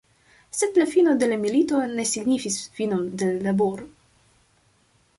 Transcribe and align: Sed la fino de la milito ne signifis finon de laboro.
Sed 0.59 0.79
la 0.81 0.87
fino 0.93 1.13
de 1.25 1.27
la 1.33 1.37
milito 1.43 1.83
ne 1.93 2.07
signifis 2.13 2.59
finon 2.81 3.07
de 3.23 3.31
laboro. 3.49 3.91